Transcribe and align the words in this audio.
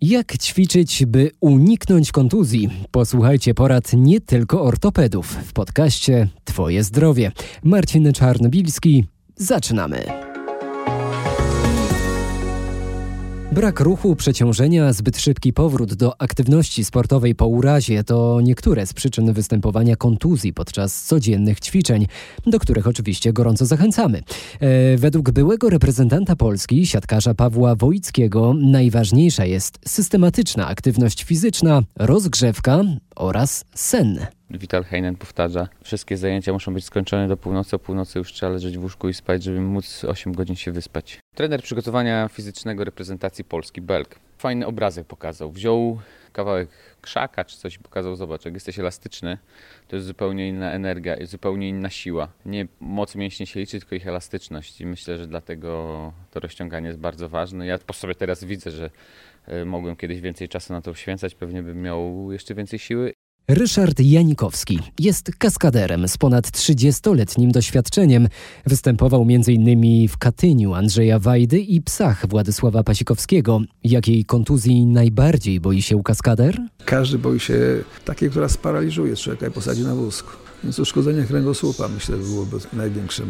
Jak 0.00 0.38
ćwiczyć, 0.38 1.04
by 1.06 1.30
uniknąć 1.40 2.12
kontuzji? 2.12 2.70
Posłuchajcie 2.90 3.54
porad 3.54 3.92
nie 3.92 4.20
tylko 4.20 4.62
ortopedów 4.62 5.26
w 5.26 5.52
podcaście 5.52 6.28
Twoje 6.44 6.84
zdrowie. 6.84 7.32
Marcin 7.62 8.12
Czarnobilski, 8.12 9.04
zaczynamy. 9.36 10.25
Brak 13.56 13.80
ruchu, 13.80 14.16
przeciążenia, 14.16 14.92
zbyt 14.92 15.18
szybki 15.18 15.52
powrót 15.52 15.94
do 15.94 16.22
aktywności 16.22 16.84
sportowej 16.84 17.34
po 17.34 17.46
urazie 17.46 18.04
to 18.04 18.40
niektóre 18.42 18.86
z 18.86 18.92
przyczyn 18.92 19.32
występowania 19.32 19.96
kontuzji 19.96 20.52
podczas 20.52 21.04
codziennych 21.04 21.60
ćwiczeń, 21.60 22.06
do 22.46 22.58
których 22.58 22.86
oczywiście 22.86 23.32
gorąco 23.32 23.66
zachęcamy. 23.66 24.22
E, 24.60 24.96
według 24.96 25.30
byłego 25.30 25.70
reprezentanta 25.70 26.36
Polski, 26.36 26.86
siatkarza 26.86 27.34
Pawła 27.34 27.74
Wojickiego, 27.74 28.54
najważniejsza 28.54 29.44
jest 29.44 29.78
systematyczna 29.86 30.66
aktywność 30.66 31.24
fizyczna, 31.24 31.82
rozgrzewka 31.96 32.82
oraz 33.16 33.64
sen. 33.74 34.26
Vital 34.50 34.84
Heinen 34.84 35.16
powtarza, 35.16 35.68
wszystkie 35.82 36.16
zajęcia 36.16 36.52
muszą 36.52 36.74
być 36.74 36.84
skończone 36.84 37.28
do 37.28 37.36
północy, 37.36 37.76
o 37.76 37.78
północy 37.78 38.18
już 38.18 38.32
trzeba 38.32 38.52
leżeć 38.52 38.78
w 38.78 38.82
łóżku 38.82 39.08
i 39.08 39.14
spać, 39.14 39.42
żeby 39.42 39.60
móc 39.60 40.04
8 40.04 40.32
godzin 40.32 40.56
się 40.56 40.72
wyspać. 40.72 41.18
Trener 41.34 41.62
przygotowania 41.62 42.28
fizycznego 42.28 42.84
reprezentacji 42.84 43.44
Polski, 43.44 43.80
Belk, 43.80 44.18
fajny 44.38 44.66
obrazek 44.66 45.06
pokazał. 45.06 45.52
Wziął 45.52 45.98
kawałek 46.32 46.68
krzaka 47.00 47.44
czy 47.44 47.58
coś 47.58 47.74
i 47.74 47.78
pokazał, 47.78 48.16
zobacz, 48.16 48.44
jak 48.44 48.54
jesteś 48.54 48.78
elastyczny, 48.78 49.38
to 49.88 49.96
jest 49.96 50.06
zupełnie 50.06 50.48
inna 50.48 50.72
energia, 50.72 51.16
zupełnie 51.26 51.68
inna 51.68 51.90
siła. 51.90 52.28
Nie 52.46 52.66
moc 52.80 53.14
mięśni 53.14 53.46
się 53.46 53.60
liczy, 53.60 53.78
tylko 53.80 53.94
ich 53.94 54.06
elastyczność 54.06 54.80
i 54.80 54.86
myślę, 54.86 55.18
że 55.18 55.26
dlatego 55.26 56.12
to 56.30 56.40
rozciąganie 56.40 56.86
jest 56.86 56.98
bardzo 56.98 57.28
ważne. 57.28 57.66
Ja 57.66 57.78
po 57.78 57.92
sobie 57.92 58.14
teraz 58.14 58.44
widzę, 58.44 58.70
że 58.70 58.90
mogłem 59.66 59.96
kiedyś 59.96 60.20
więcej 60.20 60.48
czasu 60.48 60.72
na 60.72 60.82
to 60.82 60.90
poświęcać, 60.90 61.34
pewnie 61.34 61.62
bym 61.62 61.82
miał 61.82 62.32
jeszcze 62.32 62.54
więcej 62.54 62.78
siły 62.78 63.12
Ryszard 63.48 64.00
Janikowski 64.00 64.80
jest 64.98 65.30
kaskaderem 65.38 66.08
z 66.08 66.16
ponad 66.16 66.46
30-letnim 66.46 67.50
doświadczeniem. 67.50 68.28
Występował 68.66 69.22
m.in. 69.22 70.08
w 70.08 70.18
Katyniu 70.18 70.74
Andrzeja 70.74 71.18
Wajdy 71.18 71.60
i 71.60 71.82
Psach 71.82 72.28
Władysława 72.28 72.84
Pasikowskiego. 72.84 73.60
Jakiej 73.84 74.24
kontuzji 74.24 74.86
najbardziej 74.86 75.60
boi 75.60 75.82
się 75.82 76.02
kaskader? 76.02 76.58
Każdy 76.84 77.18
boi 77.18 77.40
się 77.40 77.58
takiej, 78.04 78.30
która 78.30 78.48
sparaliżuje 78.48 79.16
człowieka 79.16 79.46
i 79.46 79.50
posadzi 79.50 79.82
na 79.82 79.94
wózku. 79.94 80.30
Więc 80.64 80.78
uszkodzenie 80.78 81.24
kręgosłupa 81.24 81.88
myślę 81.88 82.16
byłoby 82.16 82.56
największym 82.72 83.28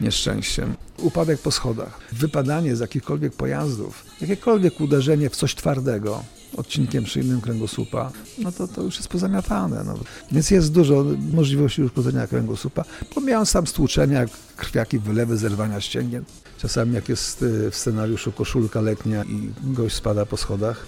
y, 0.00 0.04
nieszczęściem. 0.04 0.74
Upadek 1.02 1.40
po 1.40 1.50
schodach, 1.50 2.00
wypadanie 2.12 2.76
z 2.76 2.80
jakichkolwiek 2.80 3.32
pojazdów, 3.32 4.04
jakiekolwiek 4.20 4.80
uderzenie 4.80 5.30
w 5.30 5.36
coś 5.36 5.54
twardego, 5.54 6.24
odcinkiem 6.58 7.06
szyjnym 7.06 7.40
kręgosłupa, 7.40 8.12
no 8.38 8.52
to, 8.52 8.68
to 8.68 8.82
już 8.82 8.96
jest 8.96 9.08
pozamiatane. 9.08 9.84
No. 9.84 9.94
Więc 10.32 10.50
jest 10.50 10.72
dużo 10.72 11.04
możliwości 11.32 11.82
uszkodzenia 11.82 12.26
kręgosłupa, 12.26 12.84
pomijając 13.14 13.52
tam 13.52 13.66
stłuczenia, 13.66 14.26
krwiaki, 14.56 14.98
wylewy, 14.98 15.36
zerwania 15.36 15.80
ścięgien. 15.80 16.24
Czasami 16.58 16.94
jak 16.94 17.08
jest 17.08 17.42
y, 17.42 17.70
w 17.70 17.76
scenariuszu 17.76 18.32
koszulka 18.32 18.80
letnia 18.80 19.24
i 19.24 19.52
gość 19.62 19.96
spada 19.96 20.26
po 20.26 20.36
schodach, 20.36 20.86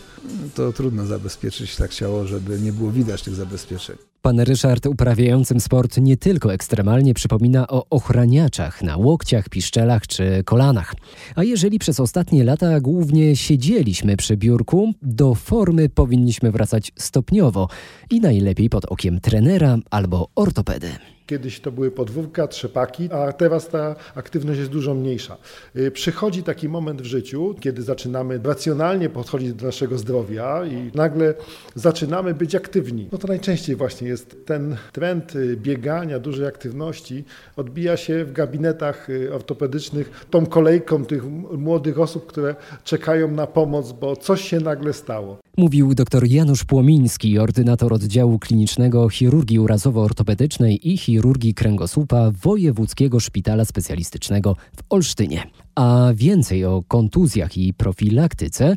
to 0.55 0.73
trudno 0.73 1.07
zabezpieczyć 1.07 1.77
tak 1.77 1.95
ciało, 1.95 2.27
żeby 2.27 2.61
nie 2.61 2.73
było 2.73 2.91
widać 2.91 3.23
tych 3.23 3.35
zabezpieczeń. 3.35 3.97
Pan 4.23 4.41
Ryszard 4.41 4.87
uprawiającym 4.87 5.61
sport 5.61 5.97
nie 5.97 6.17
tylko 6.17 6.53
ekstremalnie 6.53 7.15
przypomina 7.15 7.69
o 7.69 7.87
ochraniaczach 7.91 8.83
na 8.83 8.97
łokciach, 8.97 9.49
piszczelach 9.49 10.07
czy 10.07 10.43
kolanach. 10.45 10.95
A 11.35 11.45
jeżeli 11.45 11.79
przez 11.79 12.01
ostatnie 12.01 12.45
lata 12.45 12.81
głównie 12.81 13.37
siedzieliśmy 13.37 14.17
przy 14.17 14.37
biurku, 14.37 14.93
do 15.03 15.35
formy 15.35 15.60
powinniśmy 15.95 16.51
wracać 16.51 16.93
stopniowo 16.97 17.69
i 18.11 18.21
najlepiej 18.21 18.71
pod 18.71 18.85
okiem 18.85 19.21
trenera 19.21 19.79
albo 19.91 20.29
ortopedy. 20.35 20.91
Kiedyś 21.31 21.61
to 21.61 21.73
były 21.73 21.91
podwórka, 21.91 22.49
trzepaki, 22.49 23.09
a 23.13 23.33
teraz 23.33 23.69
ta 23.69 23.97
aktywność 24.15 24.59
jest 24.59 24.71
dużo 24.71 24.95
mniejsza. 24.95 25.37
Y, 25.77 25.91
przychodzi 25.91 26.43
taki 26.43 26.69
moment 26.69 27.03
w 27.03 27.05
życiu, 27.05 27.55
kiedy 27.61 27.83
zaczynamy 27.83 28.41
racjonalnie 28.45 29.09
podchodzić 29.09 29.53
do 29.53 29.67
naszego 29.67 29.99
zdrowia 29.99 30.65
i 30.65 30.91
nagle 30.95 31.35
zaczynamy 31.75 32.35
być 32.35 32.55
aktywni. 32.55 33.09
No 33.13 33.19
to 33.19 33.29
najczęściej 33.29 33.77
właśnie 33.77 34.09
jest 34.09 34.47
ten 34.47 34.77
trend 34.93 35.37
y, 35.37 35.57
biegania, 35.57 36.19
dużej 36.19 36.47
aktywności, 36.47 37.25
odbija 37.57 37.97
się 37.97 38.25
w 38.25 38.33
gabinetach 38.33 39.11
y, 39.11 39.35
ortopedycznych 39.35 40.27
tą 40.31 40.47
kolejką 40.47 41.05
tych 41.05 41.25
młodych 41.59 42.01
osób, 42.01 42.27
które 42.27 42.55
czekają 42.85 43.31
na 43.31 43.47
pomoc, 43.47 43.93
bo 43.93 44.17
coś 44.17 44.49
się 44.49 44.61
nagle 44.61 44.93
stało. 44.93 45.39
Mówił 45.57 45.95
dr 45.95 46.27
Janusz 46.27 46.65
Płomiński, 46.65 47.39
ordynator 47.39 47.93
oddziału 47.93 48.39
klinicznego 48.39 49.09
chirurgii 49.09 49.59
urazowo-ortopedycznej 49.59 50.89
i 50.89 50.99
chirurgii 50.99 51.55
kręgosłupa 51.55 52.31
Wojewódzkiego 52.31 53.21
Szpitala 53.21 53.65
Specjalistycznego 53.65 54.57
w 54.77 54.83
Olsztynie. 54.91 55.43
A 55.75 56.11
więcej 56.15 56.65
o 56.65 56.83
kontuzjach 56.89 57.57
i 57.57 57.75
profilaktyce 57.75 58.77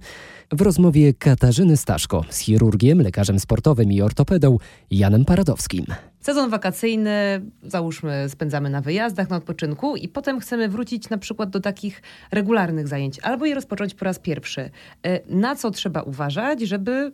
w 0.51 0.61
rozmowie 0.61 1.13
Katarzyny 1.13 1.77
Staszko 1.77 2.23
z 2.29 2.39
chirurgiem, 2.39 3.01
lekarzem 3.01 3.39
sportowym 3.39 3.91
i 3.91 4.01
ortopedą 4.01 4.57
Janem 4.91 5.25
Paradowskim. 5.25 5.85
Sezon 6.23 6.49
wakacyjny, 6.49 7.41
załóżmy, 7.63 8.25
spędzamy 8.29 8.69
na 8.69 8.81
wyjazdach, 8.81 9.29
na 9.29 9.35
odpoczynku 9.35 9.95
i 9.95 10.07
potem 10.07 10.39
chcemy 10.39 10.69
wrócić 10.69 11.09
na 11.09 11.17
przykład 11.17 11.49
do 11.49 11.59
takich 11.59 12.01
regularnych 12.31 12.87
zajęć 12.87 13.19
albo 13.19 13.45
je 13.45 13.55
rozpocząć 13.55 13.93
po 13.93 14.05
raz 14.05 14.19
pierwszy. 14.19 14.69
E, 15.03 15.35
na 15.35 15.55
co 15.55 15.71
trzeba 15.71 16.01
uważać, 16.01 16.61
żeby 16.61 17.11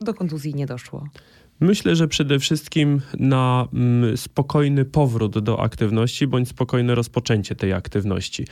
do 0.00 0.14
kontuzji 0.14 0.54
nie 0.54 0.66
doszło? 0.66 1.08
Myślę, 1.60 1.96
że 1.96 2.08
przede 2.08 2.38
wszystkim 2.38 3.00
na 3.18 3.68
mm, 3.72 4.16
spokojny 4.16 4.84
powrót 4.84 5.38
do 5.38 5.62
aktywności 5.62 6.26
bądź 6.26 6.48
spokojne 6.48 6.94
rozpoczęcie 6.94 7.54
tej 7.54 7.72
aktywności. 7.72 8.46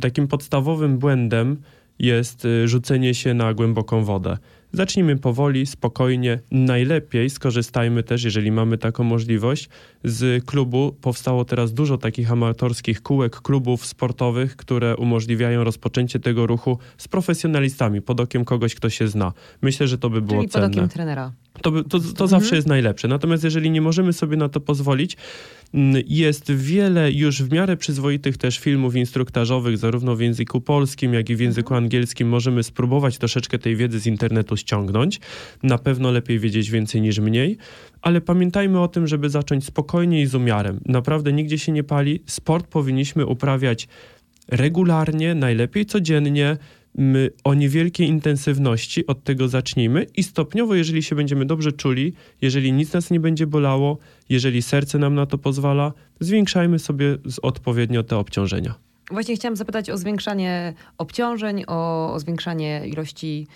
Takim 0.00 0.28
podstawowym 0.28 0.98
błędem 0.98 1.56
jest 1.98 2.44
y, 2.44 2.68
rzucenie 2.68 3.14
się 3.14 3.34
na 3.34 3.54
głęboką 3.54 4.04
wodę. 4.04 4.38
Zacznijmy 4.72 5.16
powoli, 5.16 5.66
spokojnie. 5.66 6.40
Najlepiej 6.50 7.30
skorzystajmy 7.30 8.02
też, 8.02 8.24
jeżeli 8.24 8.52
mamy 8.52 8.78
taką 8.78 9.04
możliwość, 9.04 9.68
z 10.04 10.44
klubu. 10.44 10.96
Powstało 11.00 11.44
teraz 11.44 11.72
dużo 11.72 11.98
takich 11.98 12.32
amatorskich 12.32 13.02
kółek, 13.02 13.40
klubów 13.40 13.86
sportowych, 13.86 14.56
które 14.56 14.96
umożliwiają 14.96 15.64
rozpoczęcie 15.64 16.20
tego 16.20 16.46
ruchu 16.46 16.78
z 16.98 17.08
profesjonalistami, 17.08 18.02
pod 18.02 18.20
okiem 18.20 18.44
kogoś, 18.44 18.74
kto 18.74 18.90
się 18.90 19.08
zna. 19.08 19.32
Myślę, 19.62 19.88
że 19.88 19.98
to 19.98 20.10
by 20.10 20.22
było 20.22 20.40
Czyli 20.40 20.50
cenne. 20.50 20.68
pod 20.68 20.76
okiem 20.76 20.88
trenera. 20.88 21.32
To, 21.62 21.70
to, 21.70 22.00
to 22.00 22.24
mhm. 22.24 22.28
zawsze 22.28 22.56
jest 22.56 22.68
najlepsze. 22.68 23.08
Natomiast 23.08 23.44
jeżeli 23.44 23.70
nie 23.70 23.80
możemy 23.80 24.12
sobie 24.12 24.36
na 24.36 24.48
to 24.48 24.60
pozwolić, 24.60 25.16
mm, 25.74 26.02
jest 26.06 26.52
wiele 26.52 27.12
już 27.12 27.42
w 27.42 27.52
miarę 27.52 27.76
przyzwoitych 27.76 28.36
też 28.36 28.58
filmów 28.58 28.96
instruktażowych, 28.96 29.78
zarówno 29.78 30.16
w 30.16 30.20
języku 30.20 30.60
polskim, 30.60 31.14
jak 31.14 31.30
i 31.30 31.36
w 31.36 31.40
języku 31.40 31.74
mhm. 31.74 31.84
angielskim. 31.84 32.28
Możemy 32.28 32.62
spróbować 32.62 33.18
troszeczkę 33.18 33.58
tej 33.58 33.76
wiedzy 33.76 34.00
z 34.00 34.06
internetu 34.06 34.56
ściągnąć. 34.56 35.20
Na 35.62 35.78
pewno 35.78 36.10
lepiej 36.10 36.38
wiedzieć 36.38 36.70
więcej 36.70 37.00
niż 37.00 37.18
mniej, 37.18 37.58
ale 38.02 38.20
pamiętajmy 38.20 38.80
o 38.80 38.88
tym, 38.88 39.06
żeby 39.06 39.30
zacząć 39.30 39.64
spokojnie 39.64 40.22
i 40.22 40.26
z 40.26 40.34
umiarem. 40.34 40.80
Naprawdę 40.86 41.32
nigdzie 41.32 41.58
się 41.58 41.72
nie 41.72 41.84
pali. 41.84 42.22
Sport 42.26 42.66
powinniśmy 42.66 43.26
uprawiać 43.26 43.88
regularnie, 44.48 45.34
najlepiej 45.34 45.86
codziennie, 45.86 46.56
o 47.44 47.54
niewielkiej 47.54 48.08
intensywności 48.08 49.06
od 49.06 49.24
tego 49.24 49.48
zacznijmy 49.48 50.06
i 50.16 50.22
stopniowo, 50.22 50.74
jeżeli 50.74 51.02
się 51.02 51.16
będziemy 51.16 51.44
dobrze 51.44 51.72
czuli, 51.72 52.12
jeżeli 52.42 52.72
nic 52.72 52.92
nas 52.92 53.10
nie 53.10 53.20
będzie 53.20 53.46
bolało, 53.46 53.98
jeżeli 54.28 54.62
serce 54.62 54.98
nam 54.98 55.14
na 55.14 55.26
to 55.26 55.38
pozwala, 55.38 55.92
zwiększajmy 56.20 56.78
sobie 56.78 57.16
odpowiednio 57.42 58.02
te 58.02 58.16
obciążenia. 58.16 58.74
Właśnie 59.10 59.36
chciałam 59.36 59.56
zapytać 59.56 59.90
o 59.90 59.98
zwiększanie 59.98 60.74
obciążeń, 60.98 61.64
o, 61.66 62.12
o 62.12 62.20
zwiększanie 62.20 62.82
ilości 62.86 63.46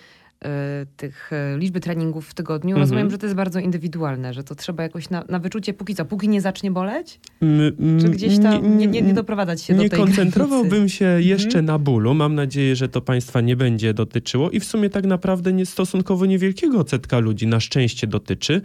tych 0.96 1.30
y, 1.32 1.58
liczby 1.58 1.80
treningów 1.80 2.28
w 2.28 2.34
tygodniu. 2.34 2.70
Mhm. 2.70 2.80
Rozumiem, 2.80 3.10
że 3.10 3.18
to 3.18 3.26
jest 3.26 3.36
bardzo 3.36 3.58
indywidualne, 3.58 4.34
że 4.34 4.44
to 4.44 4.54
trzeba 4.54 4.82
jakoś 4.82 5.10
na, 5.10 5.24
na 5.28 5.38
wyczucie 5.38 5.74
póki 5.74 5.94
co, 5.94 6.04
póki 6.04 6.28
nie 6.28 6.40
zacznie 6.40 6.70
boleć? 6.70 7.20
Mm, 7.42 8.00
Czy 8.00 8.08
gdzieś 8.08 8.38
tam 8.38 8.78
nie, 8.78 8.86
nie, 8.86 9.02
nie 9.02 9.14
doprowadzać 9.14 9.62
się 9.62 9.74
do 9.74 9.80
tej 9.80 9.90
Nie 9.90 9.96
koncentrowałbym 9.96 10.70
granicy? 10.70 10.96
się 10.96 11.04
jeszcze 11.04 11.58
mhm. 11.58 11.64
na 11.64 11.78
bólu. 11.78 12.14
Mam 12.14 12.34
nadzieję, 12.34 12.76
że 12.76 12.88
to 12.88 13.00
Państwa 13.00 13.40
nie 13.40 13.56
będzie 13.56 13.94
dotyczyło 13.94 14.50
i 14.50 14.60
w 14.60 14.64
sumie 14.64 14.90
tak 14.90 15.04
naprawdę 15.04 15.52
nie, 15.52 15.66
stosunkowo 15.66 16.26
niewielkiego 16.26 16.78
odsetka 16.78 17.18
ludzi 17.18 17.46
na 17.46 17.60
szczęście 17.60 18.06
dotyczy. 18.06 18.60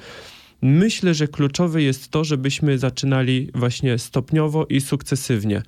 Myślę, 0.62 1.13
że 1.13 1.28
kluczowe 1.28 1.81
jest 1.81 2.12
to, 2.12 2.24
żebyśmy 2.24 2.78
zaczynali 2.78 3.50
właśnie 3.56 3.98
stopniowo 3.98 4.66
i 4.66 4.81
sukcesywnie. 4.81 5.62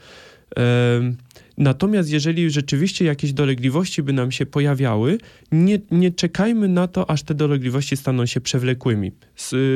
Natomiast 1.60 2.12
jeżeli 2.12 2.50
rzeczywiście 2.50 3.06
jakieś 3.06 3.34
dolegliwości 3.34 4.04
by 4.04 4.14
nam 4.14 4.32
się 4.32 4.46
pojawiały, 4.46 5.18
nie, 5.52 5.80
nie 5.92 6.12
czekajmy 6.12 6.68
na 6.68 6.88
to, 6.88 7.10
aż 7.10 7.24
te 7.24 7.34
dolegliwości 7.34 7.98
staną 7.98 8.26
się 8.26 8.42
przewlekłymi. 8.42 9.12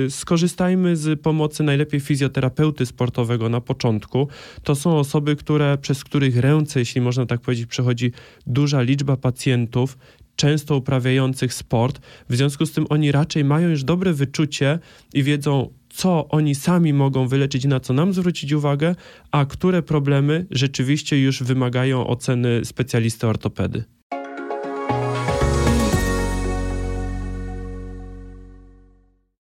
Skorzystajmy 0.10 0.96
z 0.96 1.22
pomocy 1.22 1.64
najlepiej 1.64 2.00
fizjoterapeuty 2.00 2.86
sportowego 2.86 3.50
na 3.50 3.62
początku. 3.62 4.28
To 4.64 4.76
są 4.76 4.98
osoby, 4.98 5.36
które, 5.36 5.78
przez 5.78 6.04
których 6.04 6.38
ręce, 6.38 6.80
jeśli 6.80 7.02
można 7.02 7.26
tak 7.26 7.42
powiedzieć, 7.42 7.66
przechodzi 7.66 8.12
duża 8.48 8.82
liczba 8.82 9.18
pacjentów, 9.18 9.98
często 10.36 10.78
uprawiających 10.78 11.54
sport. 11.54 12.00
W 12.30 12.36
związku 12.36 12.66
z 12.66 12.72
tym 12.72 12.86
oni 12.90 13.12
raczej 13.12 13.44
mają 13.44 13.70
już 13.70 13.84
dobre 13.84 14.14
wyczucie 14.14 14.80
i 15.14 15.24
wiedzą, 15.24 15.70
co 15.94 16.28
oni 16.30 16.56
sami 16.56 16.94
mogą 16.94 17.28
wyleczyć, 17.28 17.66
na 17.66 17.80
co 17.80 17.94
nam 17.94 18.14
zwrócić 18.14 18.52
uwagę, 18.52 18.96
a 19.32 19.46
które 19.46 19.82
problemy 19.82 20.46
rzeczywiście 20.52 21.22
już 21.22 21.44
wymagają 21.44 22.08
oceny 22.08 22.66
specjalisty 22.66 23.28
ortopedy. 23.28 23.84